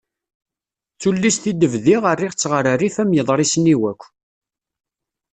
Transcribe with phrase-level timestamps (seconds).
[0.93, 4.01] D tullist i d-bdiɣ rriɣ-tt ɣer rrif am yiḍrsen-iw akk.